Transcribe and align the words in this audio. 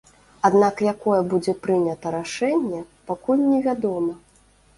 Аднак 0.47 0.79
якое 0.93 1.19
будзе 1.33 1.53
прынята 1.67 2.07
рашэнне, 2.17 2.81
пакуль 3.11 3.45
не 3.53 3.61
вядома. 3.69 4.19